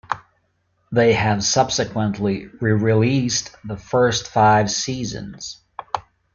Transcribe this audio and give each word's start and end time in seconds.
They 0.91 1.13
have 1.13 1.43
subsequently 1.43 2.47
re-released 2.59 3.51
the 3.63 3.77
first 3.77 4.27
five 4.27 4.71
seasons. 4.71 5.61